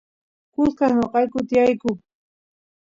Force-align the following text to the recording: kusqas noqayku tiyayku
kusqas 0.53 0.91
noqayku 0.97 1.37
tiyayku 1.47 1.89